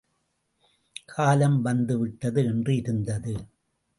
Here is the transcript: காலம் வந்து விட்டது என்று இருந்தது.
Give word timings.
காலம் 1.05 1.61
வந்து 1.61 1.97
விட்டது 1.99 2.45
என்று 2.45 2.75
இருந்தது. 2.75 3.35